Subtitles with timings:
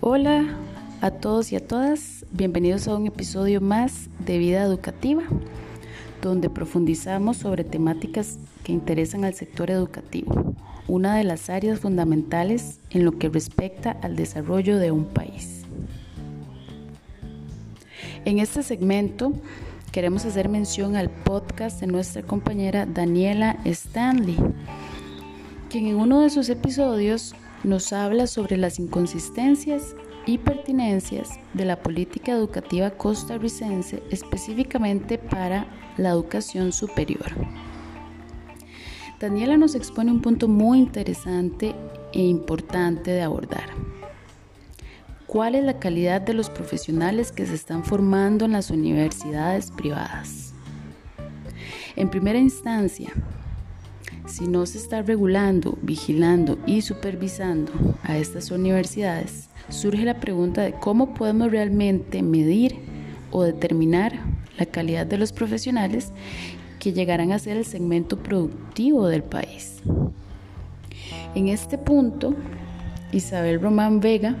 [0.00, 0.46] Hola
[1.00, 5.22] a todos y a todas, bienvenidos a un episodio más de Vida Educativa,
[6.22, 10.54] donde profundizamos sobre temáticas que interesan al sector educativo,
[10.86, 15.64] una de las áreas fundamentales en lo que respecta al desarrollo de un país.
[18.24, 19.32] En este segmento
[19.92, 24.36] queremos hacer mención al podcast de nuestra compañera Daniela Stanley,
[25.70, 29.94] quien en uno de sus episodios nos habla sobre las inconsistencias
[30.26, 35.66] y pertinencias de la política educativa costarricense específicamente para
[35.96, 37.32] la educación superior.
[39.20, 41.74] Daniela nos expone un punto muy interesante
[42.12, 43.70] e importante de abordar.
[45.26, 50.54] ¿Cuál es la calidad de los profesionales que se están formando en las universidades privadas?
[51.96, 53.12] En primera instancia,
[54.28, 60.72] si no se está regulando, vigilando y supervisando a estas universidades, surge la pregunta de
[60.72, 62.76] cómo podemos realmente medir
[63.30, 64.12] o determinar
[64.58, 66.12] la calidad de los profesionales
[66.78, 69.78] que llegarán a ser el segmento productivo del país.
[71.34, 72.34] En este punto,
[73.12, 74.36] Isabel Román Vega,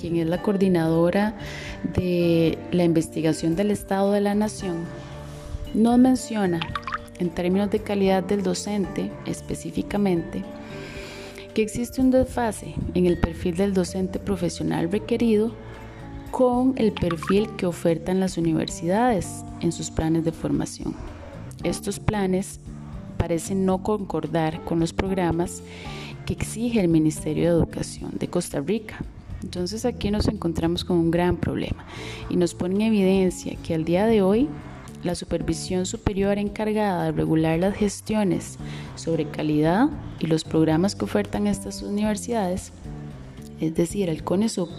[0.00, 1.34] quien es la coordinadora
[1.96, 4.84] de la investigación del Estado de la Nación,
[5.74, 6.60] nos menciona
[7.18, 10.42] en términos de calidad del docente específicamente,
[11.54, 15.54] que existe un desfase en el perfil del docente profesional requerido
[16.30, 20.94] con el perfil que ofertan las universidades en sus planes de formación.
[21.62, 22.58] Estos planes
[23.18, 25.62] parecen no concordar con los programas
[26.26, 28.96] que exige el Ministerio de Educación de Costa Rica.
[29.42, 31.84] Entonces aquí nos encontramos con un gran problema
[32.30, 34.48] y nos pone en evidencia que al día de hoy
[35.02, 38.58] la supervisión superior encargada de regular las gestiones
[38.94, 39.88] sobre calidad
[40.20, 42.72] y los programas que ofertan estas universidades,
[43.60, 44.70] es decir, el CONESUP,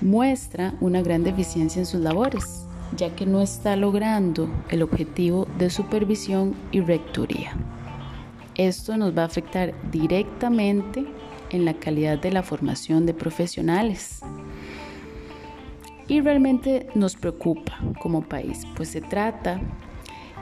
[0.00, 2.64] muestra una gran deficiencia en sus labores,
[2.96, 7.52] ya que no está logrando el objetivo de supervisión y rectoría.
[8.54, 11.06] Esto nos va a afectar directamente
[11.50, 14.20] en la calidad de la formación de profesionales
[16.08, 19.60] y realmente nos preocupa como país, pues se trata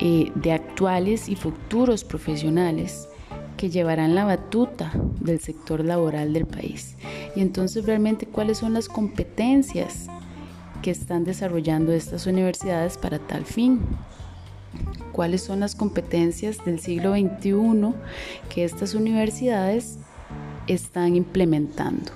[0.00, 3.08] eh, de actuales y futuros profesionales
[3.56, 6.96] que llevarán la batuta del sector laboral del país.
[7.34, 10.08] Y entonces realmente cuáles son las competencias
[10.82, 13.80] que están desarrollando estas universidades para tal fin.
[15.12, 17.94] ¿Cuáles son las competencias del siglo XXI
[18.50, 19.98] que estas universidades
[20.66, 22.12] están implementando?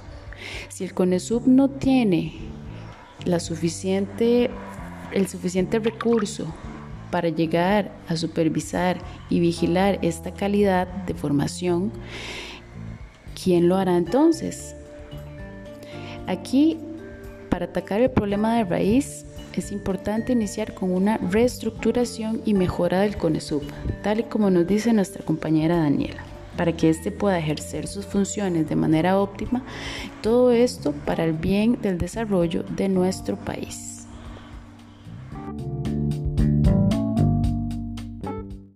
[0.68, 2.34] Si el CONESUB no tiene
[3.25, 4.50] la suficiente,
[5.12, 6.53] el suficiente recurso
[7.10, 8.98] para llegar a supervisar
[9.28, 11.92] y vigilar esta calidad de formación,
[13.42, 14.76] ¿quién lo hará entonces?
[16.26, 16.78] Aquí,
[17.50, 19.26] para atacar el problema de raíz,
[19.60, 23.62] es importante iniciar con una reestructuración y mejora del CONESUP,
[24.02, 26.29] tal y como nos dice nuestra compañera Daniela
[26.60, 29.62] para que éste pueda ejercer sus funciones de manera óptima,
[30.21, 34.00] todo esto para el bien del desarrollo de nuestro país.